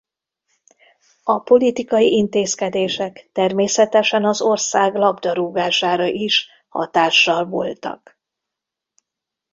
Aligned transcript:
A 1.23 1.39
politikai 1.39 2.11
intézkedések 2.11 3.29
természetesen 3.31 4.25
az 4.25 4.41
ország 4.41 4.95
labdarúgására 4.95 6.05
is 6.05 6.49
hatással 6.67 7.45
voltak. 7.45 8.19